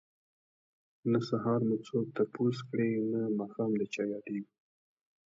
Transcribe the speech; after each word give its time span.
نه 1.11 1.19
سهار 1.29 1.59
مو 1.67 1.77
څوک 1.87 2.05
تپوس 2.15 2.57
کړي 2.69 2.91
نه 3.11 3.21
ماښام 3.39 3.71
د 3.79 3.81
چا 3.93 4.03
ياديږو 4.13 4.51